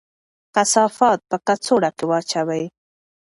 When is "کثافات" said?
0.55-1.19